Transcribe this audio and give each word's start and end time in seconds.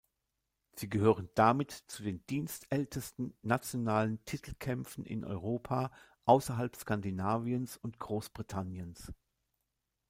Sie 0.77 0.89
gehören 0.89 1.29
damit 1.35 1.69
zu 1.71 2.01
den 2.01 2.25
dienstältesten 2.25 3.35
nationalen 3.43 4.17
Titelkämpfen 4.25 5.05
in 5.05 5.23
Europa 5.23 5.91
außerhalb 6.25 6.75
Skandinaviens 6.75 7.77
und 7.77 7.99
Großbritanniens. 7.99 9.11